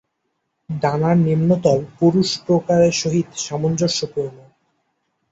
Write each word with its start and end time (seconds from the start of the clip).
ডানার 0.69 1.17
নিম্নতল 1.27 1.79
পুরুষ 1.97 2.29
প্রকারের 2.45 2.93
সহিত 3.01 3.29
সামঞ্জস্যপূর্ণ। 3.45 4.37